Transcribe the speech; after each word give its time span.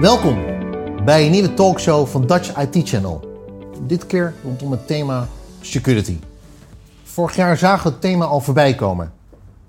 Welkom 0.00 0.44
bij 1.04 1.24
een 1.24 1.30
nieuwe 1.30 1.54
talkshow 1.54 2.06
van 2.06 2.26
Dutch 2.26 2.56
IT 2.56 2.88
Channel. 2.88 3.20
Dit 3.86 4.06
keer 4.06 4.34
rondom 4.42 4.70
het 4.70 4.86
thema 4.86 5.28
security. 5.60 6.18
Vorig 7.02 7.36
jaar 7.36 7.56
zagen 7.56 7.86
we 7.86 7.90
het 7.90 8.00
thema 8.00 8.24
al 8.24 8.40
voorbij 8.40 8.74
komen. 8.74 9.12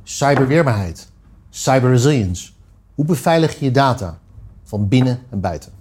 Cyberweerbaarheid, 0.04 1.08
cyberresilience. 1.50 2.52
Hoe 2.96 3.06
beveilig 3.06 3.60
je 3.60 3.66
je 3.66 3.72
data 3.72 4.20
van 4.64 4.88
binnen 4.88 5.20
en 5.30 5.40
buiten? 5.40 5.72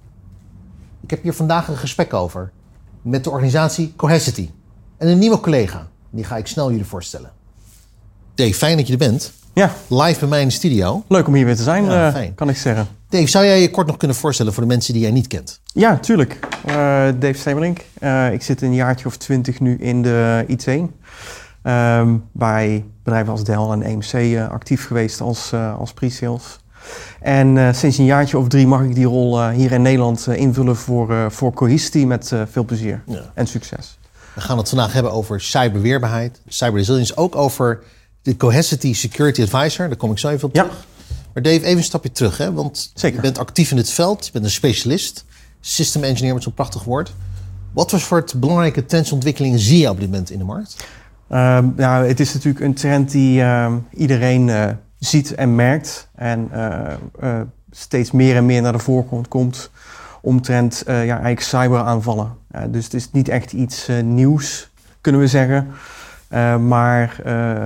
Ik 1.01 1.11
heb 1.11 1.23
hier 1.23 1.35
vandaag 1.35 1.69
een 1.69 1.77
gesprek 1.77 2.15
over 2.15 2.53
met 3.03 3.25
de 3.25 3.31
organisatie 3.31 3.93
Cohesity. 3.97 4.51
En 4.97 5.09
een 5.09 5.19
nieuwe 5.19 5.41
collega, 5.41 5.89
die 6.11 6.25
ga 6.25 6.37
ik 6.37 6.47
snel 6.47 6.71
jullie 6.71 6.85
voorstellen. 6.85 7.33
Dave, 8.35 8.55
fijn 8.55 8.77
dat 8.77 8.87
je 8.87 8.93
er 8.93 8.99
bent. 8.99 9.33
Ja, 9.55 9.73
Live 9.89 10.19
bij 10.21 10.29
mij 10.29 10.41
in 10.41 10.47
de 10.49 10.53
studio. 10.55 11.03
leuk 11.09 11.27
om 11.27 11.35
hier 11.35 11.45
weer 11.45 11.57
te 11.57 11.63
zijn, 11.63 11.85
Ja, 11.85 12.15
eh, 12.15 12.29
kan 12.35 12.49
ik 12.49 12.57
zeggen. 12.57 12.89
Dave, 13.09 13.27
zou 13.27 13.45
jij 13.45 13.61
je 13.61 13.71
kort 13.71 13.87
nog 13.87 13.97
kunnen 13.97 14.17
voorstellen 14.17 14.53
voor 14.53 14.63
de 14.63 14.69
mensen 14.69 14.93
die 14.93 15.03
jij 15.03 15.11
niet 15.11 15.27
kent? 15.27 15.61
Ja, 15.65 15.97
tuurlijk. 15.99 16.39
Eh, 16.67 16.75
Dave 17.19 17.33
Stemelink. 17.39 17.79
Eh, 17.99 18.33
ik 18.33 18.43
zit 18.43 18.63
een 18.63 18.75
jaartje 18.75 19.07
of 19.07 19.17
twintig 19.17 19.61
nu 19.61 19.77
in 19.79 20.03
de 20.03 20.45
IT. 20.47 20.67
Ehm, 21.63 22.17
bij 22.33 22.85
bedrijven 23.03 23.33
als 23.33 23.45
Dell 23.45 23.57
en 23.71 23.83
EMC 23.83 24.39
actief 24.51 24.87
geweest 24.87 25.21
als, 25.21 25.53
als 25.79 25.93
pre-sales. 25.93 26.59
En 27.21 27.75
sinds 27.75 27.99
een 27.99 28.05
jaartje 28.05 28.39
of 28.39 28.49
drie 28.49 28.67
mag 28.67 28.83
ik 28.83 28.95
die 28.95 29.07
rol 29.07 29.49
hier 29.49 29.73
in 29.73 29.83
Nederland 29.83 30.27
invullen 30.27 30.77
voor, 30.77 31.33
voor 31.33 31.53
Cohesity 31.53 32.05
met 32.05 32.33
veel 32.51 32.65
plezier 32.65 33.03
Ja. 33.07 33.31
en 33.35 33.47
succes. 33.47 33.99
We 34.35 34.41
gaan 34.41 34.59
het 34.59 34.69
vandaag 34.69 34.93
hebben 34.93 35.13
over 35.13 35.41
cyberweerbaarheid, 35.41 36.41
cyberresilience. 36.49 37.17
Ook 37.17 37.37
over 37.37 37.83
de 38.23 38.37
Cohesity 38.37 38.95
Security 38.95 39.43
Advisor. 39.43 39.89
Daar 39.89 39.97
kom 39.97 40.11
ik 40.11 40.19
zo 40.19 40.29
even 40.29 40.49
op 40.49 40.55
Ja. 40.55 40.63
terug. 40.63 40.87
Maar 41.35 41.43
Dave, 41.43 41.65
even 41.65 41.77
een 41.77 41.85
stapje 41.85 42.13
terug. 42.13 42.39
Hè? 42.39 42.53
Want 42.53 42.91
Zeker. 42.95 43.17
je 43.17 43.23
bent 43.23 43.39
actief 43.39 43.71
in 43.71 43.77
het 43.77 43.91
veld. 43.91 44.27
Je 44.27 44.33
bent 44.33 44.45
een 44.45 44.51
specialist. 44.51 45.25
System 45.61 46.03
engineer 46.03 46.35
met 46.35 46.43
zo'n 46.43 46.55
prachtig 46.55 46.85
woord. 46.85 47.13
Wat 47.73 47.91
voor 47.91 48.01
soort 48.01 48.41
belangrijke 48.41 48.87
trendsontwikkelingen 48.87 49.59
zie 49.59 49.79
je 49.79 49.91
op 49.91 50.01
dit 50.01 50.11
moment 50.11 50.31
in 50.31 50.39
de 50.39 50.45
markt? 50.45 50.77
Ja, 51.77 52.03
het 52.05 52.21
is 52.21 52.35
natuurlijk 52.35 52.65
een 52.65 52.75
trend 52.75 53.11
die 53.11 53.41
ehm, 53.41 53.75
iedereen 53.95 54.49
eh, 54.49 54.69
ziet 54.99 55.35
en 55.35 55.55
merkt. 55.55 56.09
En 56.15 56.49
eh, 56.53 56.93
eh, 57.21 57.41
steeds 57.71 58.11
meer 58.11 58.37
en 58.37 58.47
meer 58.47 58.63
naar 58.63 58.73
de 58.73 58.79
voorgrond 58.79 59.29
komt 59.29 59.71
omtrent 60.23 60.83
ja, 60.87 60.95
eigenlijk 60.95 61.41
cyberaanvallen. 61.41 62.37
Dus 62.69 62.85
het 62.85 62.95
is 62.95 63.11
niet 63.13 63.29
echt 63.29 63.53
iets 63.53 63.89
nieuws, 64.03 64.71
kunnen 65.01 65.21
we 65.21 65.27
zeggen. 65.27 65.69
Eh, 66.31 66.57
maar 66.57 67.21
eh, 67.25 67.65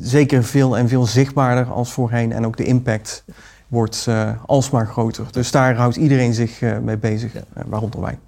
zeker 0.00 0.44
veel 0.44 0.76
en 0.76 0.88
veel 0.88 1.06
zichtbaarder 1.06 1.72
als 1.72 1.92
voorheen. 1.92 2.32
En 2.32 2.46
ook 2.46 2.56
de 2.56 2.64
impact 2.64 3.24
wordt 3.68 4.04
eh, 4.08 4.30
alsmaar 4.46 4.86
groter. 4.86 5.26
Dus 5.30 5.50
daar 5.50 5.76
houdt 5.76 5.96
iedereen 5.96 6.34
zich 6.34 6.60
mee 6.82 6.96
bezig, 6.96 7.34
eh, 7.34 7.42
waaronder 7.66 8.00
wij. 8.00 8.18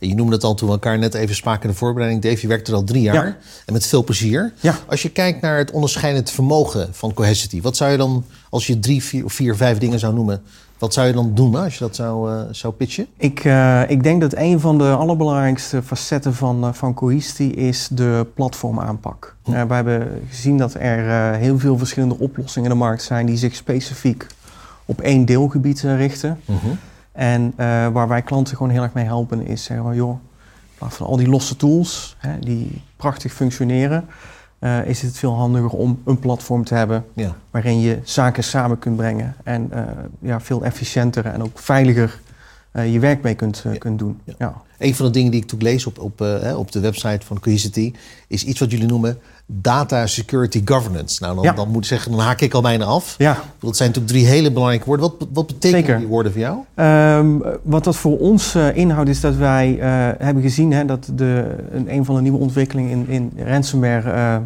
Je 0.00 0.14
noemde 0.14 0.34
het 0.34 0.44
al 0.44 0.54
toen 0.54 0.68
we 0.68 0.74
elkaar 0.74 0.98
net 0.98 1.14
even 1.14 1.34
spraken 1.34 1.62
in 1.62 1.70
de 1.70 1.76
voorbereiding. 1.76 2.22
Dave, 2.22 2.40
je 2.40 2.46
werkt 2.46 2.68
er 2.68 2.74
al 2.74 2.84
drie 2.84 3.02
jaar. 3.02 3.14
Ja. 3.14 3.36
En 3.66 3.72
met 3.72 3.86
veel 3.86 4.04
plezier. 4.04 4.52
Ja. 4.60 4.78
Als 4.86 5.02
je 5.02 5.08
kijkt 5.08 5.40
naar 5.40 5.58
het 5.58 5.70
onderscheidend 5.70 6.30
vermogen 6.30 6.88
van 6.92 7.14
Cohesity. 7.14 7.60
Wat 7.60 7.76
zou 7.76 7.90
je 7.90 7.96
dan, 7.96 8.24
als 8.48 8.66
je 8.66 8.78
drie, 8.78 9.02
vier, 9.02 9.24
of 9.24 9.32
vier, 9.32 9.56
vijf 9.56 9.78
dingen 9.78 9.98
zou 9.98 10.14
noemen. 10.14 10.42
Wat 10.80 10.92
zou 10.94 11.06
je 11.06 11.12
dan 11.12 11.34
doen 11.34 11.54
als 11.54 11.74
je 11.74 11.84
dat 11.84 11.96
zou, 11.96 12.32
eh, 12.32 12.42
zou 12.50 12.72
pitchen? 12.72 13.06
Ik, 13.16 13.44
eh, 13.44 13.90
ik 13.90 14.02
denk 14.02 14.20
dat 14.20 14.36
een 14.36 14.60
van 14.60 14.78
de 14.78 14.90
allerbelangrijkste 14.90 15.82
facetten 15.82 16.34
van, 16.34 16.64
uh, 16.64 16.72
van 16.72 16.94
Cohesity 16.94 17.42
is 17.42 17.88
de 17.92 18.26
platformaanpak. 18.34 19.36
Hm. 19.42 19.66
We 19.66 19.74
hebben 19.74 20.22
gezien 20.28 20.56
dat 20.56 20.74
er 20.74 21.34
heel 21.34 21.58
veel 21.58 21.78
verschillende 21.78 22.18
oplossingen 22.18 22.70
in 22.70 22.76
de 22.76 22.82
markt 22.84 23.02
zijn 23.02 23.26
die 23.26 23.36
zich 23.36 23.54
specifiek 23.54 24.26
op 24.84 25.00
één 25.00 25.24
deelgebied 25.24 25.80
richten. 25.80 26.40
Mhm. 26.44 26.66
En 27.12 27.52
waar 27.92 28.08
wij 28.08 28.22
klanten 28.22 28.56
gewoon 28.56 28.72
heel 28.72 28.82
erg 28.82 28.92
mee 28.92 29.04
helpen 29.04 29.46
is 29.46 29.64
zeggen 29.64 29.86
van 29.86 29.94
joh, 29.94 30.10
in 30.10 30.78
plaats 30.78 30.96
van 30.96 31.06
al 31.06 31.16
die 31.16 31.28
losse 31.28 31.56
tools 31.56 32.16
hè, 32.18 32.38
die 32.38 32.82
prachtig 32.96 33.32
functioneren, 33.32 34.08
uh, 34.60 34.86
is 34.86 35.02
het 35.02 35.16
veel 35.18 35.34
handiger 35.34 35.70
om 35.70 36.00
een 36.04 36.18
platform 36.18 36.64
te 36.64 36.74
hebben 36.74 37.04
Ja. 37.12 37.34
waarin 37.50 37.80
je 37.80 37.98
zaken 38.02 38.44
samen 38.44 38.78
kunt 38.78 38.96
brengen 38.96 39.34
en 39.44 39.70
uh, 39.74 39.80
ja, 40.20 40.40
veel 40.40 40.64
efficiënter 40.64 41.26
en 41.26 41.42
ook 41.42 41.58
veiliger 41.58 42.20
je 42.72 42.98
werk 42.98 43.22
mee 43.22 43.34
kunt, 43.34 43.60
Ja. 43.64 43.78
kunt 43.78 43.98
doen. 43.98 44.20
Ja. 44.38 44.54
Een 44.78 44.94
van 44.94 45.06
de 45.06 45.12
dingen 45.12 45.30
die 45.30 45.40
ik 45.40 45.46
toen 45.46 45.62
lees 45.62 45.86
op, 45.86 45.98
op, 45.98 46.20
eh, 46.20 46.58
op 46.58 46.72
de 46.72 46.80
website 46.80 47.26
van 47.26 47.40
Cohesity... 47.40 47.92
is 48.28 48.44
iets 48.44 48.60
wat 48.60 48.70
jullie 48.70 48.86
noemen 48.86 49.18
Data 49.46 50.06
Security 50.06 50.62
Governance. 50.64 51.22
Nou, 51.22 51.34
dan, 51.34 51.44
Ja. 51.44 51.52
dan 51.52 51.68
moet 51.68 51.82
ik 51.82 51.88
zeggen, 51.88 52.10
dan 52.10 52.20
haak 52.20 52.40
ik 52.40 52.54
al 52.54 52.62
bijna 52.62 52.84
af. 52.84 53.14
Ja. 53.18 53.42
Dat 53.58 53.76
zijn 53.76 53.88
natuurlijk 53.88 54.16
drie 54.18 54.26
hele 54.26 54.52
belangrijke 54.52 54.86
woorden. 54.86 55.10
Wat, 55.18 55.28
wat 55.32 55.46
betekenen 55.46 55.80
Zeker. 55.84 55.98
die 55.98 56.06
woorden 56.06 56.32
voor 56.32 56.40
jou? 56.40 56.58
Um, 57.18 57.42
wat 57.62 57.84
dat 57.84 57.96
voor 57.96 58.18
ons 58.18 58.54
uh, 58.54 58.76
inhoudt 58.76 59.08
is 59.08 59.20
dat 59.20 59.34
wij 59.34 59.70
uh, 59.76 59.82
hebben 60.24 60.42
gezien 60.42 60.72
hè, 60.72 60.84
dat 60.84 61.10
de, 61.14 61.56
een, 61.70 61.92
een 61.94 62.04
van 62.04 62.14
de 62.14 62.20
nieuwe 62.20 62.38
ontwikkelingen 62.38 62.90
in, 62.90 63.32
in 63.36 63.46
ransomware, 63.46 64.40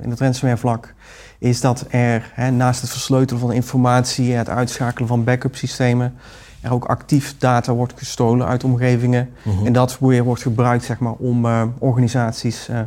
in 0.00 0.10
het 0.10 0.20
ransomware 0.20 0.60
vlak, 0.60 0.94
is 1.38 1.60
dat 1.60 1.84
er 1.88 2.30
hè, 2.34 2.50
naast 2.50 2.80
het 2.80 2.90
versleutelen 2.90 3.40
van 3.40 3.52
informatie 3.52 4.32
en 4.32 4.38
het 4.38 4.48
uitschakelen 4.48 5.08
van 5.08 5.24
backup 5.24 5.56
systemen, 5.56 6.14
er 6.62 6.72
ook 6.72 6.84
actief 6.84 7.34
data 7.38 7.72
wordt 7.72 7.92
gestolen 7.96 8.46
uit 8.46 8.64
omgevingen. 8.64 9.30
Mhm. 9.42 9.66
En 9.66 9.72
dat 9.72 9.98
weer 10.00 10.24
wordt 10.24 10.42
gebruikt 10.42 10.84
zeg 10.84 10.98
maar, 10.98 11.12
om 11.12 11.44
uh, 11.44 11.62
organisaties 11.78 12.68
uh, 12.68 12.80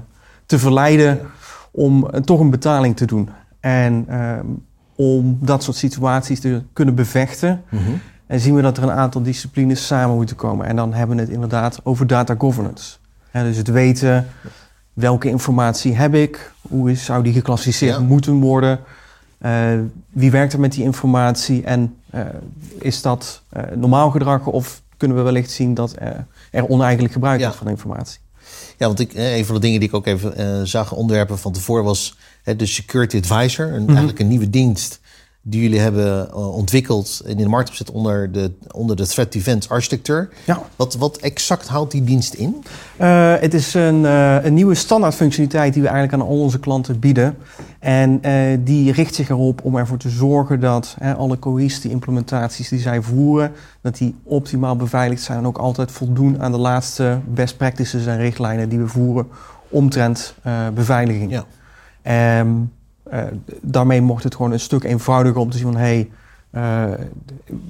te 0.46 0.60
verleiden 0.60 1.20
om 1.72 2.04
uh, 2.04 2.20
toch 2.22 2.40
een 2.40 2.50
betaling 2.50 2.96
te 2.98 3.06
doen. 3.06 3.30
En 3.60 4.20
um, 4.22 4.64
om 4.96 5.38
dat 5.42 5.64
soort 5.64 5.78
situaties 5.78 6.40
te 6.40 6.62
kunnen 6.74 6.96
bevechten. 6.96 7.62
Mhm. 7.70 7.82
En 8.28 8.40
zien 8.40 8.56
we 8.56 8.62
dat 8.62 8.78
er 8.78 8.84
een 8.84 8.92
aantal 8.92 9.22
disciplines 9.22 9.86
samen 9.88 10.16
moeten 10.16 10.36
komen. 10.36 10.66
En 10.66 10.76
dan 10.76 10.94
hebben 10.94 11.16
we 11.16 11.22
het 11.22 11.32
inderdaad 11.32 11.80
over 11.84 12.08
data 12.08 12.36
governance. 12.38 12.98
Dus 13.32 13.58
het 13.58 13.68
weten 13.68 14.28
welke 14.94 15.30
informatie 15.30 15.96
heb 15.96 16.14
ik, 16.14 16.52
hoe 16.70 16.92
is, 16.92 17.06
zou 17.06 17.24
die 17.24 17.34
geclassificeerd 17.34 17.96
Ja. 17.96 18.02
moeten 18.02 18.40
worden, 18.40 18.80
wie 20.10 20.32
werkt 20.32 20.54
er 20.54 20.60
met 20.60 20.72
die 20.72 20.84
informatie 20.84 21.64
en 21.64 21.96
uh, 22.16 22.22
is 22.80 23.02
dat 23.02 23.42
uh, 23.58 23.64
normaal 23.76 24.10
gedrag 24.12 24.46
of 24.46 24.82
kunnen 24.98 25.18
we 25.18 25.24
wellicht 25.24 25.52
zien 25.52 25.74
dat 25.74 25.96
er 26.52 26.68
oneigenlijk 26.68 27.14
gebruik 27.14 27.40
Ja. 27.40 27.46
wordt 27.46 27.60
van 27.62 27.70
informatie. 27.70 28.20
Ja, 28.78 28.88
want 28.88 29.00
ik, 29.00 29.14
eh, 29.14 29.38
een 29.38 29.46
van 29.46 29.56
de 29.56 29.62
dingen 29.62 29.80
die 29.80 29.90
ik 29.90 29.96
ook 29.96 30.06
even 30.06 30.36
eh, 30.36 30.62
zag 30.64 30.92
onderwerpen 30.92 31.38
van 31.40 31.52
tevoren 31.52 31.84
was 31.84 32.18
hè, 32.44 32.56
de 32.56 32.66
Security 32.66 33.18
Advisor. 33.18 33.66
Een, 33.66 33.80
Mhm. 33.82 33.90
Eigenlijk 33.90 34.20
een 34.20 34.28
nieuwe 34.28 34.50
dienst 34.50 35.00
die 35.48 35.62
jullie 35.62 35.80
hebben 35.80 36.30
eh, 36.30 36.56
ontwikkeld 36.56 37.22
en 37.26 37.32
in 37.32 37.38
de 37.38 37.48
markt 37.48 37.70
gezet 37.70 37.92
onder 37.92 38.32
de, 38.32 38.52
onder 38.72 38.96
de 38.96 39.08
Threat 39.08 39.32
Defense 39.32 39.70
Architecture. 39.70 40.30
Ja. 40.46 40.62
Wat, 40.76 40.96
wat 40.96 41.18
exact 41.18 41.68
houdt 41.68 41.92
die 41.92 42.04
dienst 42.04 42.34
in? 42.34 42.64
Uh, 43.02 43.34
het 43.40 43.54
is 43.54 43.74
een, 43.74 44.02
uh, 44.02 44.44
een 44.44 44.54
nieuwe 44.54 44.76
standaardfunctionaliteit 44.76 45.74
die 45.74 45.82
we 45.82 45.88
eigenlijk 45.88 46.22
aan 46.22 46.30
al 46.30 46.40
onze 46.40 46.60
klanten 46.60 47.00
bieden. 47.00 47.38
En 47.80 48.22
die 48.64 48.92
richt 48.92 49.16
zich 49.16 49.30
erop 49.30 49.64
om 49.64 49.76
ervoor 49.76 49.98
te 49.98 50.10
zorgen 50.10 50.60
dat 50.60 50.96
alle 51.18 51.40
cohesie-implementaties 51.40 52.70
die 52.70 52.80
zij 52.80 53.02
voeren, 53.02 53.52
dat 53.82 53.98
die 53.98 54.16
optimaal 54.24 54.76
beveiligd 54.76 55.22
zijn 55.22 55.38
en 55.38 55.48
ook 55.48 55.58
altijd 55.58 55.92
voldoen 55.92 56.42
aan 56.42 56.52
de 56.52 56.58
laatste 56.58 57.20
best 57.28 57.58
practices 57.58 58.06
en 58.06 58.18
richtlijnen 58.18 58.70
die 58.70 58.80
we 58.80 58.88
voeren 58.88 59.28
omtrent 59.70 60.36
beveiliging. 60.74 61.44
Ja. 62.04 62.40
Um, 62.40 62.72
daarmee 63.62 64.02
mocht 64.02 64.24
het 64.24 64.36
gewoon 64.36 64.52
een 64.52 64.60
stuk 64.60 64.84
eenvoudiger 64.84 65.42
om 65.42 65.50
te 65.50 65.58
zien 65.58 65.72
van 65.72 65.82
hey, 65.82 66.10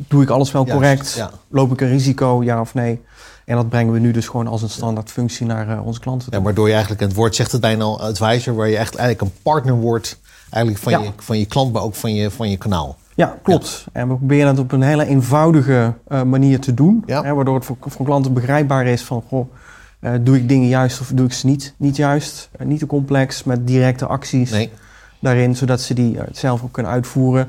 doe 0.07 0.23
ik 0.23 0.29
alles 0.29 0.51
wel 0.51 0.65
Juist, 0.65 0.79
correct? 0.79 1.13
ja. 1.13 1.31
Loop 1.47 1.71
ik 1.71 1.81
een 1.81 1.87
risico, 1.87 2.43
ja 2.43 2.61
of 2.61 2.73
nee? 2.73 3.01
En 3.45 3.55
dat 3.55 3.69
brengen 3.69 3.93
we 3.93 3.99
nu 3.99 4.11
dus 4.11 4.27
gewoon 4.27 4.47
als 4.47 4.61
een 4.61 4.69
standaard 4.69 5.11
functie 5.11 5.45
naar 5.45 5.69
uh, 5.69 5.85
onze 5.85 5.99
klanten. 5.99 6.27
Ja, 6.31 6.41
waardoor 6.41 6.65
je 6.67 6.73
eigenlijk, 6.73 7.01
het 7.01 7.13
woord 7.13 7.35
zegt 7.35 7.51
het 7.51 7.61
bijna 7.61 7.83
al, 7.83 8.01
advisor, 8.01 8.55
waar 8.55 8.67
je 8.69 8.77
echt 8.77 8.95
eigenlijk 8.95 9.21
een 9.21 9.41
partner 9.41 9.73
wordt 9.73 10.19
eigenlijk 10.49 10.83
van, 10.83 10.91
Ja. 10.91 10.99
je, 10.99 11.11
van 11.17 11.39
je 11.39 11.45
klant, 11.45 11.73
maar 11.73 11.81
ook 11.81 11.95
van 11.95 12.13
je, 12.13 12.31
van 12.31 12.49
je 12.49 12.57
kanaal. 12.57 12.97
Ja, 13.15 13.37
klopt. 13.43 13.85
En 13.91 14.07
we 14.07 14.15
proberen 14.15 14.45
dat 14.55 14.63
op 14.63 14.71
een 14.71 14.81
hele 14.81 15.05
eenvoudige 15.05 15.93
uh, 16.07 16.23
manier 16.23 16.59
te 16.59 16.73
doen. 16.73 17.03
Ja. 17.05 17.23
Hè, 17.23 17.33
waardoor 17.33 17.55
het 17.55 17.65
voor, 17.65 17.77
voor 17.79 18.05
klanten 18.05 18.33
begrijpbaar 18.33 18.85
is 18.85 19.01
van... 19.01 19.23
Goh, 19.27 19.53
uh, 20.01 20.11
doe 20.21 20.37
ik 20.37 20.49
dingen 20.49 20.67
juist 20.67 20.99
of 20.99 21.11
doe 21.13 21.25
ik 21.25 21.33
ze 21.33 21.45
niet, 21.45 21.73
niet 21.77 21.95
juist? 21.95 22.49
Uh, 22.59 22.67
niet 22.67 22.79
te 22.79 22.85
complex, 22.85 23.43
met 23.43 23.67
directe 23.67 24.05
acties 24.05 24.51
Nee. 24.51 24.71
Daarin... 25.19 25.55
zodat 25.55 25.81
ze 25.81 25.93
die 25.93 26.17
zelf 26.31 26.63
ook 26.63 26.71
kunnen 26.71 26.91
uitvoeren. 26.91 27.47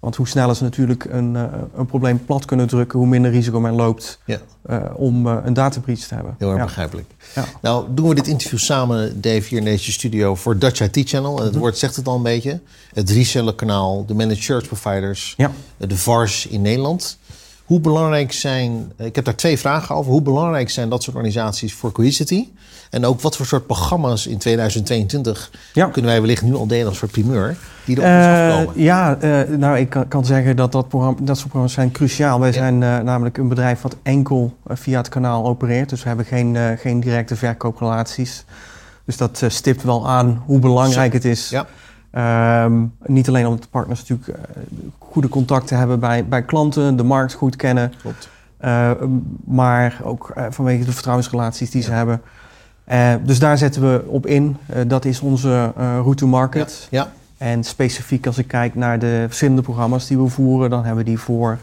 Want 0.00 0.16
hoe 0.16 0.28
sneller 0.28 0.56
ze 0.56 0.62
natuurlijk 0.62 1.04
een, 1.04 1.34
uh, 1.34 1.42
een 1.76 1.86
probleem 1.86 2.24
plat 2.24 2.44
kunnen 2.44 2.66
drukken... 2.66 2.98
hoe 2.98 3.08
minder 3.08 3.30
risico 3.30 3.60
men 3.60 3.72
loopt 3.74 4.18
Ja, 4.24 4.38
uh, 4.70 4.76
om 4.94 5.26
uh, 5.26 5.36
een 5.44 5.54
databreach 5.54 5.98
te 5.98 6.14
hebben. 6.14 6.34
heel 6.38 6.48
erg 6.48 6.58
Ja. 6.58 6.64
begrijpelijk. 6.64 7.06
Ja. 7.34 7.44
Nou, 7.62 7.86
doen 7.90 8.08
we 8.08 8.14
dit 8.14 8.26
interview 8.26 8.58
samen, 8.58 9.20
Dave, 9.20 9.48
hier 9.48 9.58
in 9.58 9.64
deze 9.64 9.92
studio 9.92 10.34
voor 10.34 10.58
Dutch 10.58 10.80
IT 10.80 11.08
Channel. 11.08 11.38
Het 11.40 11.50
Mhm. 11.50 11.58
woord 11.60 11.78
zegt 11.78 11.96
het 11.96 12.06
al 12.06 12.16
een 12.16 12.22
beetje. 12.22 12.60
Het 12.94 13.10
reseller 13.10 13.54
kanaal, 13.54 14.04
de 14.06 14.14
managed 14.14 14.42
service 14.42 14.66
providers, 14.68 15.34
Ja. 15.36 15.50
de 15.76 15.96
VARs 15.96 16.46
in 16.46 16.62
Nederland. 16.62 17.18
Hoe 17.68 17.80
belangrijk 17.80 18.32
zijn, 18.32 18.92
ik 18.96 19.14
heb 19.14 19.24
daar 19.24 19.34
twee 19.34 19.58
vragen 19.58 19.94
over. 19.94 20.12
Hoe 20.12 20.22
belangrijk 20.22 20.70
zijn 20.70 20.88
dat 20.88 21.02
soort 21.02 21.16
organisaties 21.16 21.74
voor 21.74 21.92
Cohesity? 21.92 22.48
En 22.90 23.04
ook 23.04 23.20
wat 23.20 23.36
voor 23.36 23.46
soort 23.46 23.66
programma's 23.66 24.26
in 24.26 24.38
2022 24.38 25.50
Ja. 25.72 25.86
kunnen 25.86 26.10
wij 26.10 26.20
wellicht 26.20 26.42
nu 26.42 26.54
al 26.54 26.66
delen 26.66 26.88
als 26.88 26.98
voor 26.98 27.08
primeur, 27.08 27.56
die 27.84 27.96
er 27.96 28.02
op 28.02 28.08
ons 28.08 28.24
Eh, 28.26 28.56
afkomen? 28.58 28.82
ja, 28.82 29.16
eh, 29.20 29.56
nou 29.56 29.78
ik 29.78 29.96
kan, 30.08 30.24
zeggen 30.24 30.56
dat 30.56 30.72
dat, 30.72 30.88
programma, 30.88 31.16
dat 31.20 31.36
soort 31.36 31.48
programma's 31.48 31.72
zijn 31.74 31.90
cruciaal. 31.92 32.40
Wij 32.40 32.48
Ja. 32.48 32.54
zijn 32.54 32.82
eh, 32.82 32.98
namelijk 32.98 33.38
een 33.38 33.48
bedrijf 33.48 33.80
wat 33.80 33.96
enkel 34.02 34.56
via 34.66 34.98
het 34.98 35.08
kanaal 35.08 35.46
opereert. 35.46 35.88
Dus 35.88 36.02
we 36.02 36.08
hebben 36.08 36.26
geen, 36.26 36.56
geen 36.78 37.00
directe 37.00 37.36
verkooprelaties. 37.36 38.44
Dus 39.04 39.16
dat 39.16 39.42
stipt 39.48 39.82
wel 39.82 40.08
aan 40.08 40.42
hoe 40.46 40.58
belangrijk 40.58 41.12
het 41.12 41.24
is. 41.24 41.48
Ja. 41.48 41.66
Ehm, 42.10 42.84
niet 43.06 43.28
alleen 43.28 43.46
omdat 43.46 43.62
de 43.62 43.68
partners 43.70 44.00
natuurlijk 44.08 44.38
eh, 44.38 44.62
goede 44.98 45.28
contacten 45.28 45.78
hebben 45.78 46.00
bij, 46.00 46.26
bij 46.26 46.42
klanten, 46.42 46.96
de 46.96 47.02
markt 47.02 47.32
goed 47.32 47.56
kennen. 47.56 47.92
Klopt. 48.00 48.28
Eh, 48.58 48.90
maar 49.44 50.00
ook 50.02 50.32
eh, 50.34 50.44
vanwege 50.50 50.84
de 50.84 50.92
vertrouwensrelaties 50.92 51.70
die 51.70 51.82
ze 51.82 51.92
hebben. 51.92 52.22
Eh, 52.84 53.14
dus 53.22 53.38
daar 53.38 53.58
zetten 53.58 53.82
we 53.82 54.04
op 54.06 54.26
in. 54.26 54.56
Dat 54.86 55.04
is 55.04 55.20
onze 55.20 55.72
route 55.76 56.14
to 56.14 56.26
market. 56.26 56.86
Ja, 56.90 57.12
En 57.38 57.64
specifiek 57.64 58.26
als 58.26 58.38
ik 58.38 58.48
kijk 58.48 58.74
naar 58.74 58.98
de 58.98 59.24
verschillende 59.26 59.62
programma's 59.62 60.06
die 60.06 60.18
we 60.18 60.28
voeren, 60.28 60.70
dan 60.70 60.84
hebben 60.84 61.04
we 61.04 61.10
die 61.10 61.18
voor 61.18 61.58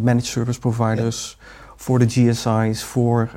managed 0.00 0.24
service 0.26 0.58
providers, 0.58 1.38
voor 1.76 1.98
de 1.98 2.06
GSI's, 2.08 2.82
voor 2.82 3.28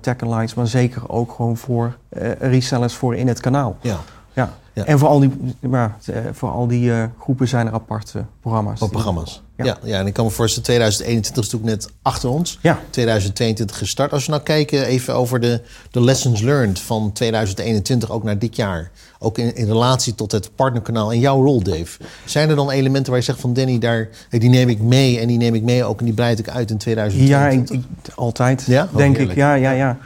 tech 0.00 0.20
allies, 0.20 0.54
maar 0.54 0.66
zeker 0.66 1.08
ook 1.08 1.32
gewoon 1.32 1.56
voor 1.56 1.96
resellers 2.38 2.94
voor 2.94 3.16
in 3.16 3.28
het 3.28 3.40
kanaal. 3.40 3.76
ja. 3.80 3.98
Ja. 4.32 4.52
Ja. 4.76 4.84
En 4.84 4.98
voor 4.98 5.08
al 5.08 5.20
die, 5.20 5.30
maar, 5.60 5.96
eh, 6.06 6.18
voor 6.32 6.50
al 6.50 6.66
die 6.66 6.92
eh, 6.92 7.04
groepen 7.20 7.48
zijn 7.48 7.66
er 7.66 7.72
aparte 7.72 8.24
programma's. 8.40 8.78
Programma's. 8.78 9.42
Ja. 9.56 9.64
Ja. 9.64 9.76
Ja, 9.82 9.98
en 9.98 10.06
ik 10.06 10.12
kan 10.12 10.24
me 10.24 10.30
voorstellen, 10.30 10.64
2021 10.68 11.44
is 11.44 11.50
natuurlijk 11.52 11.82
net 11.82 11.92
achter 12.02 12.28
ons. 12.30 12.58
Ja. 12.62 12.78
2022 12.90 13.78
gestart. 13.78 14.12
Als 14.12 14.24
we 14.26 14.30
nou 14.30 14.42
kijken 14.42 14.84
even 14.86 15.14
over 15.14 15.40
de, 15.40 15.60
de 15.90 16.00
lessons 16.00 16.40
learned 16.40 16.78
van 16.80 17.12
2021 17.12 18.10
ook 18.10 18.22
naar 18.22 18.38
dit 18.38 18.56
jaar. 18.56 18.90
Ook 19.18 19.38
in, 19.38 19.54
in 19.56 19.66
relatie 19.66 20.14
tot 20.14 20.32
het 20.32 20.50
partnerkanaal 20.54 21.12
en 21.12 21.18
jouw 21.20 21.42
rol, 21.44 21.62
Dave. 21.62 21.98
Zijn 22.24 22.48
er 22.50 22.56
dan 22.56 22.70
elementen 22.70 23.10
waar 23.10 23.20
je 23.20 23.26
zegt 23.26 23.40
van 23.40 23.52
Danny, 23.52 23.78
daar, 23.78 24.08
hey, 24.28 24.38
die 24.38 24.48
neem 24.50 24.68
ik 24.68 24.80
mee 24.80 25.18
en 25.20 25.26
die 25.28 25.38
neem 25.38 25.54
ik 25.54 25.62
mee 25.62 25.84
ook 25.84 25.98
en 25.98 26.04
die 26.04 26.14
breid 26.14 26.38
ik 26.38 26.48
uit 26.48 26.70
in 26.70 26.76
Ja, 26.76 26.80
2022? 26.82 27.76
ik, 27.76 27.82
ik- 28.06 28.14
altijd, 28.14 28.64
Ja? 28.66 28.88
Oh, 28.92 28.96
denk 28.96 29.18
ik. 29.18 29.34
Ja, 29.34 29.54
ja, 29.54 29.70
ja. 29.70 29.98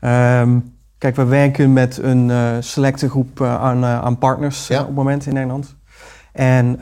Ehm, 0.00 0.58
kijk, 0.98 1.16
we 1.16 1.24
werken 1.24 1.72
met 1.72 1.98
een 2.02 2.30
eh, 2.30 2.50
selecte 2.60 3.08
groep 3.08 3.40
eh, 3.40 3.60
aan, 3.60 3.84
eh, 3.84 4.00
aan 4.02 4.18
partners 4.18 4.66
Ja. 4.66 4.80
op 4.80 4.86
het 4.86 4.94
moment 4.96 5.26
in 5.26 5.34
Nederland. 5.34 5.74
En 6.32 6.78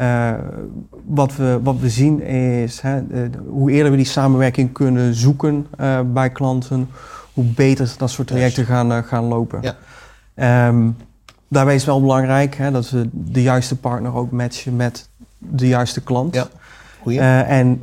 wat, 1.07 1.37
we, 1.37 1.59
wat 1.63 1.79
we 1.79 1.89
zien 1.89 2.23
is, 2.23 2.81
hè, 2.81 3.07
de- 3.07 3.31
hoe 3.49 3.71
eerder 3.71 3.91
we 3.91 3.97
die 3.97 4.07
samenwerking 4.07 4.73
kunnen 4.73 5.15
zoeken 5.15 5.67
bij 6.13 6.31
klanten, 6.31 6.89
hoe 7.33 7.45
beter 7.45 7.95
dat 7.99 8.11
soort 8.11 8.29
trajecten 8.29 8.65
gaan, 8.65 9.05
gaan 9.05 9.25
lopen. 9.25 9.59
Ja. 9.63 9.77
Ehm, 10.35 10.91
daarbij 11.49 11.75
is 11.75 11.85
wel 11.85 12.01
belangrijk 12.01 12.55
hè, 12.55 12.71
dat 12.71 12.91
we 12.91 13.09
de 13.13 13.43
juiste 13.43 13.77
partner 13.77 14.15
ook 14.15 14.31
matchen 14.31 14.77
met 14.77 15.09
de 15.39 15.69
juiste 15.69 16.01
klant. 16.03 16.35
Ja. 17.05 17.45
En 17.45 17.79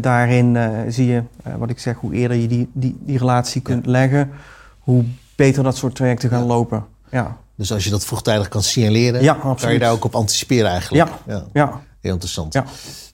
daarin 0.00 0.56
zie 0.92 1.06
je, 1.06 1.22
wat 1.58 1.70
ik 1.70 1.78
zeg, 1.78 1.96
hoe 1.96 2.12
eerder 2.12 2.36
je 2.36 2.48
die, 2.48 2.70
die, 2.72 2.96
die 3.00 3.18
relatie 3.18 3.60
kunt 3.60 3.86
leggen, 3.86 4.30
hoe 4.78 5.04
beter 5.38 5.62
dat 5.62 5.76
soort 5.76 5.94
trajecten 5.94 6.28
gaan 6.28 6.40
Ja. 6.40 6.46
lopen. 6.46 6.84
Ja, 7.10 7.36
dus 7.56 7.72
als 7.72 7.84
je 7.84 7.90
dat 7.90 8.04
vroegtijdig 8.04 8.48
kan 8.48 8.62
signaleren, 8.62 9.22
ja 9.22 9.34
kan 9.60 9.72
je 9.72 9.78
daar 9.78 9.92
ook 9.92 10.04
op 10.04 10.14
anticiperen 10.14 10.70
eigenlijk. 10.70 11.10
Ja. 11.26 11.44
Ja, 11.52 11.80
Heel 12.00 12.12
interessant. 12.12 12.52
Ja. 12.52 12.64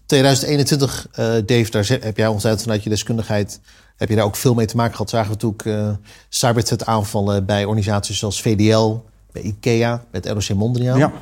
2021, 0.07 1.07
eh, 1.13 1.25
Dave, 1.47 1.71
daar 1.71 1.87
heb 2.01 2.17
jij 2.17 2.27
ongetwijfeld 2.27 2.63
vanuit 2.63 2.83
je 2.83 2.91
deskundigheid... 2.91 3.61
heb 3.97 4.09
je 4.09 4.15
daar 4.17 4.25
ook 4.25 4.37
veel 4.37 4.55
mee 4.55 4.67
te 4.67 4.77
maken 4.77 4.93
gehad. 4.93 5.11
Zagen 5.11 5.27
we 5.29 5.33
natuurlijk 5.33 5.65
eh 5.65 6.07
cyberthreat 6.29 6.87
aanvallen 6.87 7.45
bij 7.45 7.65
organisaties 7.65 8.19
zoals 8.19 8.41
VDL... 8.43 8.97
bij 9.33 9.43
IKEA, 9.43 10.05
met 10.11 10.27
ROC 10.27 10.49
Mondriaan. 10.55 10.99
ja. 10.99 11.13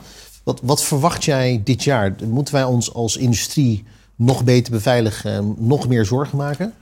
Wat, 0.43 0.61
wat 0.63 0.83
verwacht 0.83 1.25
jij 1.25 1.61
dit 1.65 1.85
jaar? 1.85 2.15
Moeten 2.29 2.55
wij 2.55 2.65
ons 2.65 2.95
als 2.95 3.17
industrie 3.17 3.85
nog 4.17 4.45
beter 4.45 4.73
beveiligen... 4.73 5.33
en 5.33 5.55
nog 5.59 5.89
meer 5.89 6.05
zorgen 6.05 6.39
maken? 6.39 6.73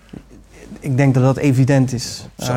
ik 0.81 0.97
denk 0.97 1.15
dat 1.15 1.23
dat 1.23 1.37
evident 1.37 1.93
is. 1.93 2.23
Zo. 2.39 2.53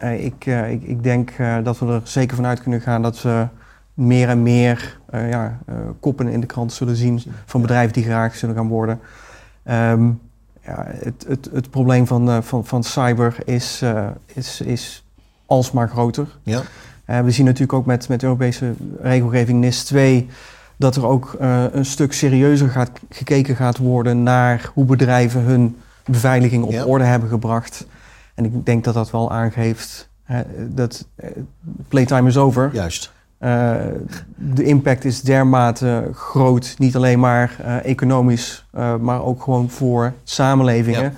Eh, 0.00 0.24
ik, 0.24 0.46
eh, 0.46 0.70
ik, 0.70 0.82
ik 0.82 1.02
denk 1.02 1.30
eh, 1.30 1.56
dat 1.62 1.78
we 1.78 1.86
er 1.86 2.00
zeker 2.04 2.36
vanuit 2.36 2.62
kunnen 2.62 2.80
gaan 2.80 3.02
dat 3.02 3.22
we 3.22 3.46
meer 3.94 4.28
en 4.28 4.42
meer 4.42 4.98
ja, 5.12 5.58
koppen 6.00 6.28
in 6.28 6.40
de 6.40 6.46
krant 6.46 6.72
zullen 6.72 6.96
zien 6.96 7.22
van 7.44 7.60
bedrijven 7.60 7.92
die 7.92 8.02
geraakt 8.02 8.38
zullen 8.38 8.54
gaan 8.54 8.68
worden. 8.68 9.00
Ehm, 9.62 10.06
ja, 10.64 10.86
het, 10.86 11.24
het, 11.28 11.48
het 11.52 11.70
probleem 11.70 12.06
van, 12.06 12.42
van, 12.42 12.66
van 12.66 12.84
cyber 12.84 13.36
is, 13.44 13.84
is, 14.26 14.60
is 14.60 15.04
alsmaar 15.46 15.88
groter. 15.88 16.38
Ja, 16.42 16.62
we 17.04 17.30
zien 17.30 17.44
natuurlijk 17.44 17.72
ook 17.72 17.86
met, 17.86 18.08
met 18.08 18.22
Europese 18.22 18.72
regelgeving 19.00 19.60
NIS 19.60 19.84
2 19.84 20.28
dat 20.76 20.96
er 20.96 21.06
ook 21.06 21.36
een 21.72 21.84
stuk 21.84 22.12
serieuzer 22.12 22.68
gaat, 22.68 22.90
gekeken 23.08 23.56
gaat 23.56 23.78
worden 23.78 24.22
naar 24.22 24.70
hoe 24.74 24.84
bedrijven 24.84 25.40
hun 25.40 25.76
beveiliging 26.04 26.64
op 26.64 26.72
Ja. 26.72 26.84
orde 26.84 27.04
hebben 27.04 27.28
gebracht. 27.28 27.86
En 28.40 28.46
ik 28.46 28.66
denk 28.66 28.84
dat 28.84 28.94
dat 28.94 29.10
wel 29.10 29.30
aangeeft 29.30 30.08
dat 30.68 31.06
eh, 31.14 31.30
playtime 31.88 32.28
is 32.28 32.36
over. 32.36 32.70
juist. 32.72 33.12
Eh, 33.38 33.74
de 34.36 34.64
impact 34.64 35.04
is 35.04 35.20
dermate 35.22 36.08
groot, 36.12 36.74
niet 36.78 36.96
alleen 36.96 37.20
maar 37.20 37.56
eh, 37.64 37.84
economisch, 37.84 38.66
maar 39.00 39.22
ook 39.24 39.42
gewoon 39.42 39.70
voor 39.70 40.12
samenlevingen. 40.24 41.14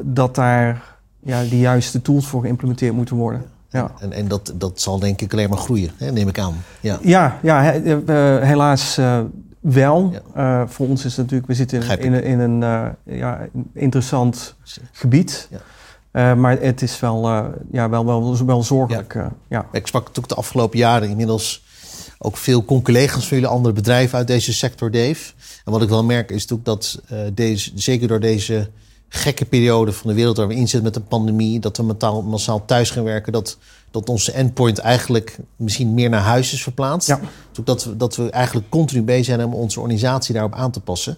dat 0.00 0.34
daar 0.34 0.82
ja, 1.20 1.40
de 1.42 1.58
juiste 1.58 2.02
tools 2.02 2.26
voor 2.26 2.40
geïmplementeerd 2.40 2.94
moeten 2.94 3.16
worden. 3.16 3.44
Ja. 3.68 3.90
En, 4.00 4.12
en 4.12 4.28
dat, 4.28 4.52
dat 4.54 4.80
zal 4.80 4.98
denk 4.98 5.20
ik 5.20 5.32
alleen 5.32 5.48
maar 5.48 5.58
groeien, 5.58 5.90
hè, 5.96 6.12
neem 6.12 6.28
ik 6.28 6.38
aan. 6.38 6.54
Ja, 6.80 6.98
Ja, 7.02 7.38
ja 7.42 7.62
he- 7.62 8.00
helaas 8.46 8.98
wel. 9.60 10.12
Ja. 10.34 10.66
Voor 10.68 10.88
ons 10.88 11.04
is 11.04 11.10
het 11.16 11.20
natuurlijk, 11.20 11.48
we 11.48 11.54
zitten 11.54 11.82
in, 11.82 11.98
in, 11.98 12.12
een- 12.12 12.22
in 12.24 12.40
een 12.40 12.94
ja, 13.04 13.38
interessant 13.72 14.54
gebied. 14.92 15.48
Ja. 15.50 15.58
Eh, 16.16 16.34
maar 16.34 16.60
het 16.60 16.82
is 16.82 17.00
wel, 17.00 17.28
eh, 17.28 17.44
ja, 17.72 17.88
wel, 17.88 18.06
wel, 18.06 18.46
wel 18.46 18.62
zorgelijk. 18.62 19.14
eh, 19.14 19.26
ja. 19.48 19.66
Ik 19.72 19.86
sprak 19.86 20.02
natuurlijk 20.02 20.28
de 20.28 20.40
afgelopen 20.40 20.78
jaren 20.78 21.08
inmiddels 21.08 21.64
ook 22.18 22.36
veel 22.36 22.64
collega's 22.64 23.26
van 23.26 23.36
jullie 23.36 23.52
andere 23.52 23.74
bedrijven 23.74 24.18
uit 24.18 24.26
deze 24.26 24.52
sector, 24.52 24.90
Dave. 24.90 25.32
En 25.64 25.72
wat 25.72 25.82
ik 25.82 25.88
wel 25.88 26.04
merk 26.04 26.30
is 26.30 26.46
natuurlijk 26.46 26.64
dat 26.64 27.00
deze, 27.34 27.70
zeker 27.74 28.08
door 28.08 28.20
deze 28.20 28.70
gekke 29.08 29.44
periode 29.44 29.92
van 29.92 30.10
de 30.10 30.16
wereld 30.16 30.36
waar 30.36 30.48
we 30.48 30.54
in 30.54 30.68
zitten 30.68 30.82
met 30.82 30.96
een 30.96 31.06
pandemie, 31.06 31.60
dat 31.60 31.76
we 31.76 31.82
massaal, 31.82 32.22
massaal 32.22 32.64
thuis 32.64 32.90
gaan 32.90 33.04
werken, 33.04 33.32
dat, 33.32 33.58
dat 33.90 34.08
onze 34.08 34.32
endpoint 34.32 34.78
eigenlijk 34.78 35.38
misschien 35.56 35.94
meer 35.94 36.08
naar 36.08 36.20
huis 36.20 36.52
is 36.52 36.62
verplaatst. 36.62 37.08
Ja. 37.08 37.20
Dus 37.52 37.64
dat, 37.64 37.84
we, 37.84 37.96
dat 37.96 38.16
we 38.16 38.30
eigenlijk 38.30 38.68
continu 38.68 39.02
bezig 39.02 39.24
zijn 39.24 39.44
om 39.44 39.54
onze 39.54 39.80
organisatie 39.80 40.34
daarop 40.34 40.54
aan 40.54 40.70
te 40.70 40.80
passen. 40.80 41.16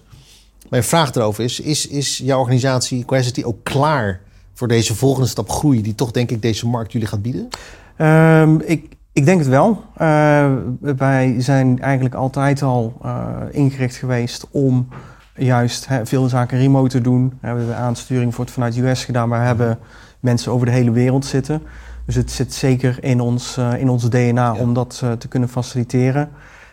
Mijn 0.69 0.83
vraag 0.83 1.15
erover 1.15 1.43
is, 1.43 1.59
is, 1.59 1.87
is 1.87 2.17
jouw 2.17 2.39
organisatie 2.39 3.05
Quacity 3.05 3.43
ook 3.43 3.63
klaar 3.63 4.27
voor 4.59 4.67
deze 4.67 4.95
volgende 4.95 5.27
stap 5.27 5.49
groei 5.49 5.81
die 5.81 5.95
toch 5.95 6.11
denk 6.11 6.31
ik 6.31 6.41
deze 6.41 6.67
markt 6.67 6.91
jullie 6.91 7.07
gaat 7.07 7.21
bieden? 7.21 7.47
Ehm, 7.95 8.55
ik, 8.65 8.95
ik 9.13 9.25
denk 9.25 9.39
het 9.39 9.47
wel. 9.47 9.83
Eh, 9.95 10.53
wij 10.79 11.35
zijn 11.37 11.79
eigenlijk 11.81 12.15
altijd 12.15 12.61
al 12.61 12.97
eh, 13.01 13.35
ingericht 13.51 13.95
geweest 13.95 14.47
om 14.51 14.87
juist 15.35 15.87
veel 16.03 16.27
zaken 16.27 16.59
remote 16.59 16.89
te 16.89 17.01
doen. 17.01 17.33
We 17.41 17.47
hebben 17.47 17.67
de 17.67 17.73
aansturing 17.73 18.35
voor 18.35 18.45
het 18.45 18.53
vanuit 18.53 18.77
US 18.77 19.05
gedaan, 19.05 19.29
maar 19.29 19.39
we 19.39 19.45
hebben 19.45 19.79
mensen 20.19 20.51
over 20.51 20.65
de 20.65 20.71
hele 20.71 20.91
wereld 20.91 21.25
zitten. 21.25 21.61
Dus 22.05 22.15
het 22.15 22.31
zit 22.31 22.53
zeker 22.53 23.03
in 23.03 23.19
ons, 23.19 23.57
eh, 23.57 23.73
in 23.77 23.89
ons 23.89 24.09
DNA 24.09 24.53
Ja. 24.53 24.59
om 24.59 24.73
dat 24.73 25.03
te 25.17 25.27
kunnen 25.27 25.49
faciliteren. 25.49 26.29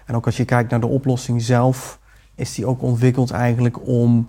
En 0.07 0.14
ook 0.14 0.26
als 0.26 0.37
je 0.37 0.45
kijkt 0.45 0.71
naar 0.71 0.81
de 0.81 0.87
oplossing 0.87 1.43
zelf, 1.43 1.99
is 2.35 2.55
die 2.55 2.66
ook 2.66 2.83
ontwikkeld 2.83 3.31
eigenlijk 3.31 3.87
om 3.87 4.28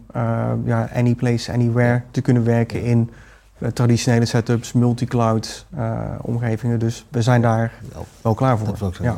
ja, 0.66 0.90
any 0.94 1.16
place, 1.16 1.52
anywhere 1.52 2.02
te 2.12 2.22
kunnen 2.22 2.44
werken 2.44 2.84
in 2.84 3.10
traditionele 3.74 4.26
setups, 4.26 4.74
multi-cloud 4.74 5.66
eh, 5.78 6.00
omgevingen. 6.22 6.80
Dus 6.80 7.06
we 7.10 7.22
zijn 7.22 7.42
daar 7.42 7.72
Wel, 7.94 8.06
wel 8.22 8.34
klaar 8.34 8.58
voor. 8.58 8.68
Dat 8.80 8.96
ja. 9.02 9.18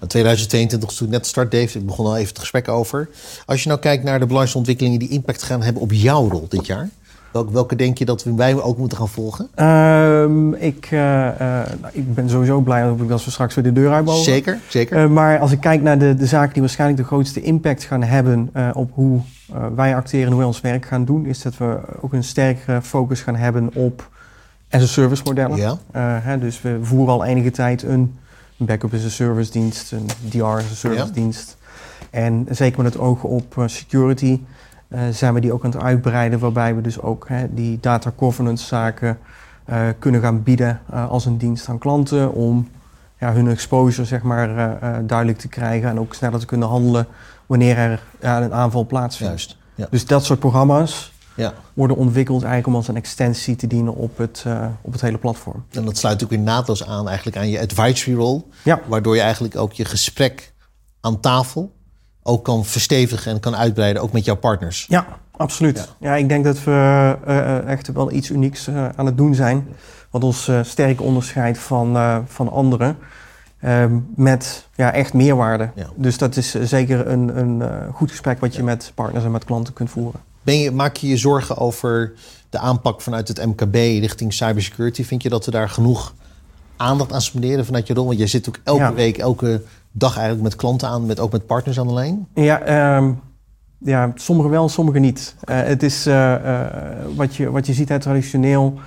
ja. 0.00 0.06
2022 0.06 0.88
is 0.90 0.94
natuurlijk 0.94 1.10
net 1.22 1.26
start, 1.26 1.50
Dave. 1.50 1.78
Ik 1.78 1.86
begon 1.86 2.06
al 2.06 2.16
even 2.16 2.28
het 2.28 2.38
gesprek 2.38 2.68
over. 2.68 3.08
Als 3.46 3.62
je 3.62 3.68
nou 3.68 3.80
kijkt 3.80 4.02
naar 4.04 4.12
de 4.14 4.18
belangrijkste 4.18 4.58
ontwikkelingen 4.58 4.98
die 4.98 5.08
impact 5.08 5.42
gaan 5.42 5.62
hebben 5.62 5.82
op 5.82 5.92
jouw 5.92 6.28
rol 6.28 6.46
dit 6.48 6.66
jaar. 6.66 6.88
Welke, 7.32 7.52
welke 7.52 7.76
denk 7.76 7.98
je 7.98 8.04
dat 8.04 8.24
we- 8.24 8.34
wij 8.34 8.62
ook 8.62 8.78
moeten 8.78 8.98
gaan 8.98 9.08
volgen? 9.08 9.48
Ehm, 9.54 10.52
ik, 10.52 10.88
eh, 10.90 11.28
eh, 11.28 11.36
nou, 11.80 11.92
ik 11.92 12.14
ben 12.14 12.30
sowieso 12.30 12.60
blij 12.60 12.82
dat 13.08 13.24
we- 13.24 13.30
straks 13.30 13.54
weer 13.54 13.64
de 13.64 13.72
deur 13.72 13.92
uit 13.92 14.04
mogen. 14.04 14.24
Zeker, 14.24 14.58
zeker. 14.68 14.96
Eh, 15.02 15.08
maar 15.08 15.38
als 15.38 15.52
ik 15.52 15.60
kijk 15.60 15.82
naar 15.82 15.98
de, 15.98 16.14
de 16.14 16.26
zaken 16.26 16.52
die 16.52 16.62
waarschijnlijk 16.62 17.00
de 17.00 17.06
grootste 17.06 17.42
impact 17.42 17.84
gaan 17.84 18.02
hebben 18.02 18.50
eh, 18.52 18.68
op 18.74 18.90
hoe 18.94 19.20
eh, 19.54 19.66
wij 19.74 19.96
acteren 19.96 20.22
en 20.24 20.28
hoe 20.28 20.38
wij 20.38 20.46
ons 20.46 20.60
werk 20.60 20.86
gaan 20.86 21.04
doen, 21.04 21.26
is 21.26 21.42
dat 21.42 21.56
we 21.56 21.78
ook 22.00 22.12
een 22.12 22.24
sterkere 22.24 22.82
focus 22.82 23.20
gaan 23.20 23.36
hebben 23.36 23.70
op 23.74 24.08
as-a-service 24.70 25.22
modellen. 25.24 25.56
ja, 25.56 25.76
Eh, 25.90 26.02
hè, 26.20 26.38
dus 26.38 26.62
we 26.62 26.78
voeren 26.82 27.14
al 27.14 27.24
enige 27.24 27.50
tijd 27.50 27.82
een 27.82 28.18
backup 28.56 28.94
as 28.94 29.04
a 29.04 29.08
service 29.08 29.50
dienst, 29.50 29.92
een 29.92 30.06
DR 30.30 30.44
as 30.44 30.70
a 30.70 30.74
service 30.74 31.06
Ja. 31.06 31.12
dienst. 31.12 31.56
En 32.10 32.46
zeker 32.50 32.82
met 32.82 32.92
het 32.92 33.02
oog 33.02 33.22
op 33.22 33.58
eh, 33.58 33.64
security 33.66 34.40
zijn 35.10 35.34
we 35.34 35.40
die 35.40 35.52
ook 35.52 35.64
aan 35.64 35.70
het 35.70 35.80
uitbreiden, 35.82 36.38
waarbij 36.38 36.74
we 36.74 36.80
dus 36.80 37.00
ook 37.00 37.28
hè, 37.28 37.54
die 37.54 37.78
data 37.80 38.12
governance 38.16 38.66
zaken 38.66 39.18
kunnen 39.98 40.20
gaan 40.20 40.42
bieden 40.42 40.80
als 41.08 41.24
een 41.26 41.38
dienst 41.38 41.68
aan 41.68 41.78
klanten 41.78 42.32
om 42.32 42.68
ja, 43.20 43.32
hun 43.32 43.48
exposure 43.48 44.06
zeg 44.06 44.22
maar, 44.22 44.56
eh, 44.56 44.64
eh, 44.96 45.04
duidelijk 45.06 45.38
te 45.38 45.48
krijgen 45.48 45.88
en 45.88 45.98
ook 45.98 46.14
sneller 46.14 46.40
te 46.40 46.46
kunnen 46.46 46.68
handelen 46.68 47.06
wanneer 47.46 47.76
er 47.76 48.02
ja, 48.20 48.42
een 48.42 48.54
aanval 48.54 48.86
plaatsvindt. 48.86 49.32
Juist. 49.32 49.56
Ja. 49.74 49.86
Dus 49.90 50.06
dat 50.06 50.24
soort 50.24 50.38
programma's 50.38 51.14
Ja. 51.34 51.52
worden 51.74 51.96
ontwikkeld 51.96 52.42
eigenlijk 52.42 52.66
om 52.66 52.74
als 52.74 52.88
een 52.88 52.96
extensie 52.96 53.56
te 53.56 53.66
dienen 53.66 53.94
op 53.94 54.18
het, 54.18 54.42
eh, 54.46 54.66
op 54.80 54.92
het 54.92 55.00
hele 55.00 55.18
platform. 55.18 55.64
En 55.70 55.84
dat 55.84 55.96
sluit 55.96 56.22
ook 56.24 56.30
weer 56.30 56.38
naadloos 56.38 56.86
aan 56.86 57.06
eigenlijk 57.08 57.36
aan 57.36 57.48
je 57.48 57.60
advisory 57.60 58.16
role. 58.16 58.42
Ja. 58.62 58.80
Waardoor 58.86 59.14
je 59.14 59.20
eigenlijk 59.20 59.56
ook 59.56 59.72
je 59.72 59.84
gesprek 59.84 60.52
aan 61.00 61.20
tafel 61.20 61.74
ook 62.22 62.44
kan 62.44 62.64
verstevigen 62.64 63.32
en 63.32 63.40
kan 63.40 63.56
uitbreiden, 63.56 64.02
ook 64.02 64.12
met 64.12 64.24
jouw 64.24 64.36
partners. 64.36 64.86
Ja, 64.88 65.06
absoluut. 65.30 65.88
Ja. 66.00 66.14
ik 66.14 66.28
denk 66.28 66.44
dat 66.44 66.64
we 66.64 67.62
echt 67.66 67.92
wel 67.92 68.12
iets 68.12 68.30
unieks 68.30 68.68
aan 68.96 69.06
het 69.06 69.16
doen 69.16 69.34
zijn. 69.34 69.66
Wat 70.16 70.24
ons 70.24 70.48
eh, 70.48 70.62
sterk 70.62 71.02
onderscheidt 71.02 71.58
van, 71.58 71.96
eh, 71.96 72.18
van 72.26 72.50
anderen. 72.50 72.96
Ehm, 73.60 73.98
met 74.14 74.66
ja, 74.74 74.92
echt 74.92 75.12
meerwaarde. 75.12 75.70
Ja. 75.74 75.86
Dus 75.94 76.18
dat 76.18 76.36
is 76.36 76.54
eh, 76.54 76.62
zeker 76.62 77.06
een, 77.06 77.38
een 77.38 77.62
goed 77.92 78.10
gesprek 78.10 78.40
wat 78.40 78.54
je 78.54 78.62
met 78.62 78.92
partners 78.94 79.24
en 79.24 79.30
met 79.30 79.44
klanten 79.44 79.72
kunt 79.72 79.90
voeren. 79.90 80.20
Ben 80.42 80.58
je, 80.58 80.70
maak 80.70 80.96
je 80.96 81.08
je 81.08 81.16
zorgen 81.16 81.56
over 81.56 82.12
de 82.50 82.58
aanpak 82.58 83.00
vanuit 83.00 83.28
het 83.28 83.46
MKB 83.46 83.74
richting 83.74 84.32
cybersecurity? 84.32 85.04
Vind 85.04 85.22
je 85.22 85.28
dat 85.28 85.44
we 85.44 85.50
daar 85.50 85.68
genoeg 85.68 86.14
aandacht 86.76 87.12
aan 87.12 87.22
spenderen 87.22 87.64
vanuit 87.64 87.86
je 87.86 87.94
rol? 87.94 88.06
Want 88.06 88.18
jij 88.18 88.26
zit 88.26 88.48
ook 88.48 88.58
elke 88.64 88.82
Ja. 88.82 88.94
week, 88.94 89.18
elke 89.18 89.62
dag 89.92 90.14
eigenlijk 90.14 90.44
met 90.44 90.56
klanten 90.56 90.88
aan, 90.88 91.06
met, 91.06 91.20
ook 91.20 91.32
met 91.32 91.46
partners 91.46 91.78
aan 91.78 91.86
de 91.88 91.94
lijn. 91.94 92.26
Ja, 92.34 92.60
ehm, 92.60 93.10
ja 93.78 94.12
sommige 94.14 94.48
wel, 94.48 94.68
sommige 94.68 94.98
niet. 94.98 95.34
Het 95.50 95.82
is 95.82 96.04
wat, 97.14 97.36
je, 97.36 97.50
wat 97.50 97.66
je 97.66 97.72
ziet 97.72 97.90
uit 97.90 98.02
traditioneel. 98.02 98.78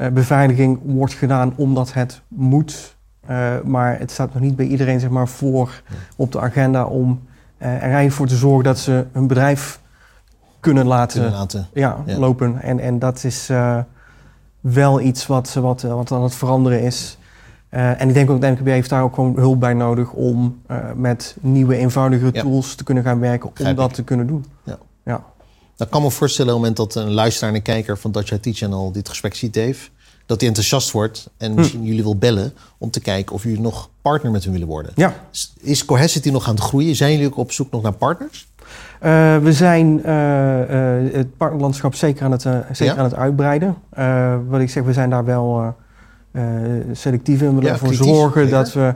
Eh, 0.00 0.08
beveiliging 0.08 0.78
wordt 0.84 1.12
gedaan 1.12 1.52
omdat 1.56 1.92
het 1.92 2.20
moet. 2.28 2.96
Eh, 3.26 3.60
maar 3.64 3.98
het 3.98 4.10
staat 4.10 4.32
nog 4.34 4.42
niet 4.42 4.56
bij 4.56 4.66
iedereen 4.66 5.00
zeg 5.00 5.10
maar, 5.10 5.28
voor 5.28 5.82
op 6.16 6.32
de 6.32 6.40
agenda 6.40 6.84
om 6.84 7.20
eh, 7.58 7.68
er 7.74 7.80
eigenlijk 7.80 8.12
voor 8.12 8.26
te 8.26 8.36
zorgen 8.36 8.64
dat 8.64 8.78
ze 8.78 9.06
hun 9.12 9.26
bedrijf 9.26 9.80
kunnen 10.60 10.86
laten, 10.86 11.20
Kunnen 11.20 11.38
laten. 11.38 11.66
Ja, 11.72 11.96
Ja. 12.06 12.18
lopen. 12.18 12.62
En, 12.62 12.78
en 12.80 12.98
dat 12.98 13.24
is 13.24 13.50
wel 14.60 15.00
iets 15.00 15.26
wat, 15.26 15.52
wat, 15.54 15.82
wat 15.82 16.12
aan 16.12 16.22
het 16.22 16.34
veranderen 16.34 16.82
is. 16.82 17.18
En 17.68 18.08
ik 18.08 18.14
denk 18.14 18.30
ook 18.30 18.40
dat 18.40 18.50
de 18.56 18.60
MKB 18.60 18.66
heeft 18.68 18.90
daar 18.90 19.02
ook 19.02 19.14
gewoon 19.14 19.34
hulp 19.36 19.60
bij 19.60 19.74
nodig 19.74 20.12
om 20.12 20.60
met 20.94 21.36
nieuwe, 21.40 21.76
eenvoudigere 21.76 22.30
Ja. 22.32 22.42
tools 22.42 22.74
te 22.74 22.84
kunnen 22.84 23.02
gaan 23.04 23.20
werken 23.20 23.50
om 23.58 23.74
dat 23.74 23.88
ik. 23.88 23.94
te 23.94 24.04
kunnen 24.04 24.26
doen. 24.26 24.44
Ja. 24.64 24.78
Ja. 25.04 25.22
Nou, 25.80 25.92
ik 25.92 25.98
kan 25.98 26.08
me 26.10 26.16
voorstellen 26.16 26.54
op 26.54 26.62
het 26.62 26.68
moment 26.76 26.94
dat 26.94 27.02
een 27.04 27.12
luisteraar 27.12 27.50
en 27.50 27.56
een 27.56 27.62
kijker 27.62 27.98
van 27.98 28.12
Dutch 28.12 28.32
IT 28.32 28.56
Channel 28.56 28.92
dit 28.92 29.08
gesprek 29.08 29.34
ziet, 29.34 29.54
Dave, 29.54 29.88
dat 30.26 30.38
hij 30.38 30.48
enthousiast 30.48 30.90
wordt 30.90 31.30
en 31.36 31.54
misschien 31.54 31.84
jullie 31.84 32.02
wil 32.02 32.16
bellen 32.16 32.52
om 32.78 32.90
te 32.90 33.00
kijken 33.00 33.34
of 33.34 33.42
jullie 33.42 33.60
nog 33.60 33.90
partner 34.02 34.32
met 34.32 34.42
hem 34.44 34.52
willen 34.52 34.68
worden. 34.68 34.92
ja. 34.94 35.14
Is 35.60 35.84
Cohesity 35.84 36.30
nog 36.30 36.48
aan 36.48 36.54
het 36.54 36.64
groeien? 36.64 36.96
Zijn 36.96 37.12
jullie 37.12 37.26
ook 37.26 37.36
op 37.36 37.52
zoek 37.52 37.70
nog 37.70 37.82
naar 37.82 37.92
partners? 37.92 38.48
Eh, 39.00 39.36
we 39.38 39.52
zijn 39.52 40.04
eh, 40.04 41.04
eh, 41.06 41.12
het 41.14 41.36
partnerlandschap 41.36 41.94
zeker 41.94 42.24
aan 42.24 42.32
het, 42.32 42.42
zeker 42.42 42.84
Ja? 42.84 42.96
aan 42.96 43.04
het 43.04 43.14
uitbreiden. 43.14 43.76
Wat 44.48 44.60
ik 44.60 44.70
zeg, 44.70 44.82
we 44.82 44.92
zijn 44.92 45.10
daar 45.10 45.24
wel 45.24 45.74
selectief 46.92 47.40
in. 47.42 47.48
We 47.48 47.54
willen 47.54 47.70
ervoor 47.70 47.94
zorgen 47.94 48.42
zeker. 48.42 48.56
dat 48.56 48.72
we 48.72 48.94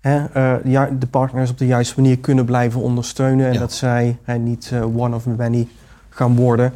hè, 0.00 0.22
de 0.98 1.06
partners 1.10 1.50
op 1.50 1.58
de 1.58 1.66
juiste 1.66 2.00
manier 2.00 2.18
kunnen 2.18 2.44
blijven 2.44 2.80
ondersteunen. 2.80 3.46
En 3.46 3.52
Ja. 3.52 3.58
dat 3.58 3.72
zij 3.72 4.18
hè, 4.22 4.38
niet 4.38 4.72
one 4.96 5.14
of 5.14 5.26
many 5.26 5.68
gaan 6.16 6.36
worden. 6.36 6.72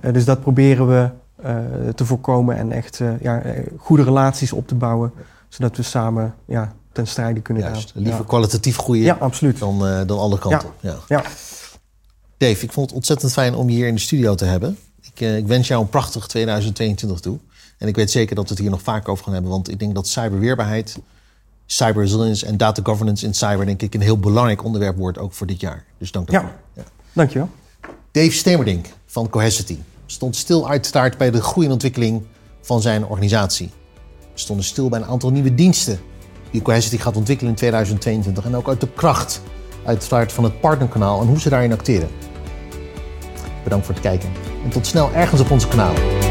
Eh, 0.00 0.12
dus 0.12 0.24
dat 0.24 0.40
proberen 0.40 0.88
we 0.88 1.08
eh, 1.42 1.54
te 1.94 2.04
voorkomen 2.04 2.56
en 2.56 2.72
echt 2.72 3.00
eh, 3.00 3.20
ja, 3.20 3.42
goede 3.78 4.02
relaties 4.02 4.52
op 4.52 4.68
te 4.68 4.74
bouwen. 4.74 5.12
Zodat 5.48 5.76
we 5.76 5.82
samen 5.82 6.34
ja, 6.44 6.72
ten 6.92 7.06
strijde 7.06 7.40
kunnen 7.40 7.62
Juist. 7.62 7.90
gaan. 7.92 8.02
Liever 8.02 8.20
ja. 8.20 8.26
kwalitatief 8.26 8.76
groeien 8.76 9.04
ja, 9.04 9.16
absoluut. 9.20 9.58
dan, 9.58 9.78
dan 10.06 10.18
alle 10.18 10.38
kanten. 10.38 10.68
Ja. 10.80 10.96
Ja. 11.08 11.22
Dave, 12.36 12.64
ik 12.64 12.72
vond 12.72 12.86
het 12.86 12.96
ontzettend 12.96 13.32
fijn 13.32 13.54
om 13.54 13.68
je 13.68 13.74
hier 13.74 13.86
in 13.86 13.94
de 13.94 14.00
studio 14.00 14.34
te 14.34 14.44
hebben. 14.44 14.78
Ik, 15.00 15.20
ik 15.20 15.46
wens 15.46 15.68
jou 15.68 15.82
een 15.82 15.88
prachtig 15.88 16.26
2022 16.26 17.20
toe. 17.20 17.38
En 17.78 17.88
ik 17.88 17.96
weet 17.96 18.10
zeker 18.10 18.34
dat 18.34 18.44
we 18.44 18.50
het 18.50 18.58
hier 18.58 18.70
nog 18.70 18.82
vaak 18.82 19.08
over 19.08 19.24
gaan 19.24 19.32
hebben. 19.32 19.50
Want 19.50 19.70
ik 19.70 19.78
denk 19.78 19.94
dat 19.94 20.08
cyberweerbaarheid, 20.08 20.98
cyber 21.66 22.02
resilience 22.02 22.46
en 22.46 22.56
data 22.56 22.82
governance 22.84 23.26
in 23.26 23.34
cyber... 23.34 23.66
denk 23.66 23.82
ik 23.82 23.94
een 23.94 24.00
heel 24.00 24.18
belangrijk 24.18 24.64
onderwerp 24.64 24.96
wordt 24.96 25.18
ook 25.18 25.32
voor 25.32 25.46
dit 25.46 25.60
jaar. 25.60 25.84
Dus 25.98 26.10
dank 26.10 26.30
daarvoor. 26.30 26.52
Ja. 26.74 26.82
Dankjewel. 27.12 27.48
Dave 28.14 28.30
Stemerdink 28.30 28.86
van 29.06 29.28
Cohesity 29.28 29.78
stond 30.06 30.36
stil 30.36 30.68
uiteraard 30.68 31.18
bij 31.18 31.30
de 31.30 31.42
groei 31.42 31.66
en 31.66 31.72
ontwikkeling 31.72 32.22
van 32.60 32.82
zijn 32.82 33.04
organisatie. 33.04 33.70
We 34.32 34.40
stonden 34.40 34.64
stil 34.64 34.88
bij 34.88 35.00
een 35.00 35.06
aantal 35.06 35.30
nieuwe 35.30 35.54
diensten 35.54 36.00
die 36.50 36.62
Cohesity 36.62 36.98
gaat 36.98 37.16
ontwikkelen 37.16 37.50
in 37.50 37.56
2022 37.56 38.44
en 38.44 38.56
ook 38.56 38.68
uit 38.68 38.80
de 38.80 38.88
kracht 38.88 39.42
uiteraard 39.84 40.32
van 40.32 40.44
het 40.44 40.60
partnerkanaal 40.60 41.20
en 41.20 41.26
hoe 41.26 41.40
ze 41.40 41.48
daarin 41.48 41.72
acteren. 41.72 42.08
Bedankt 43.64 43.86
voor 43.86 43.94
het 43.94 44.04
kijken 44.04 44.28
en 44.64 44.70
tot 44.70 44.86
snel 44.86 45.12
ergens 45.12 45.40
op 45.40 45.50
onze 45.50 45.68
kanalen. 45.68 46.23